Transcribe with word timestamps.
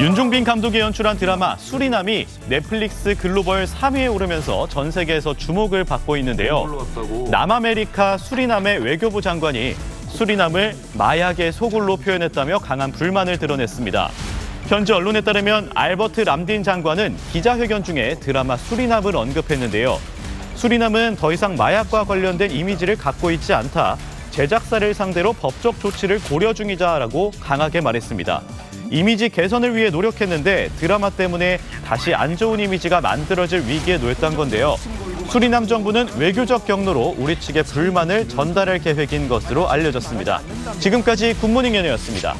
윤종빈 0.00 0.44
감독이 0.44 0.78
연출한 0.78 1.18
드라마 1.18 1.56
수리남이 1.56 2.28
넷플릭스 2.48 3.16
글로벌 3.16 3.64
3위에 3.64 4.14
오르면서 4.14 4.68
전 4.68 4.92
세계에서 4.92 5.34
주목을 5.34 5.82
받고 5.82 6.16
있는데요. 6.18 6.86
남아메리카 7.32 8.16
수리남의 8.16 8.84
외교부 8.84 9.20
장관이 9.20 9.74
수리남을 10.06 10.76
마약의 10.94 11.52
소굴로 11.52 11.96
표현했다며 11.96 12.60
강한 12.60 12.92
불만을 12.92 13.38
드러냈습니다. 13.38 14.10
현지 14.68 14.92
언론에 14.92 15.20
따르면 15.20 15.70
알버트 15.74 16.20
람딘 16.20 16.62
장관은 16.62 17.16
기자회견 17.32 17.82
중에 17.82 18.14
드라마 18.20 18.56
수리남을 18.56 19.16
언급했는데요. 19.16 19.98
수리남은 20.54 21.16
더 21.16 21.32
이상 21.32 21.56
마약과 21.56 22.04
관련된 22.04 22.52
이미지를 22.52 22.96
갖고 22.96 23.32
있지 23.32 23.52
않다. 23.52 23.96
제작사를 24.30 24.94
상대로 24.94 25.32
법적 25.32 25.80
조치를 25.80 26.20
고려 26.22 26.52
중이다라고 26.52 27.32
강하게 27.40 27.80
말했습니다. 27.80 28.42
이미지 28.90 29.28
개선을 29.28 29.76
위해 29.76 29.90
노력했는데 29.90 30.70
드라마 30.78 31.10
때문에 31.10 31.58
다시 31.84 32.14
안 32.14 32.36
좋은 32.36 32.60
이미지가 32.60 33.00
만들어질 33.00 33.66
위기에 33.66 33.98
놓였던 33.98 34.36
건데요. 34.36 34.76
수리남 35.28 35.66
정부는 35.66 36.08
외교적 36.16 36.66
경로로 36.66 37.14
우리 37.18 37.38
측의 37.38 37.64
불만을 37.64 38.28
전달할 38.28 38.78
계획인 38.78 39.28
것으로 39.28 39.68
알려졌습니다. 39.68 40.40
지금까지 40.80 41.34
굿모닝 41.34 41.74
연예였습니다. 41.76 42.34